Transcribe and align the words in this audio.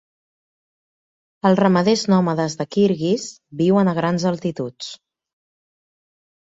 Els 1.49 1.59
ramaders 1.61 2.07
nòmades 2.15 2.57
de 2.63 2.69
Kirguiz 2.77 3.29
viuen 3.63 3.95
a 3.95 3.97
grans 4.03 4.29
altituds. 4.35 4.93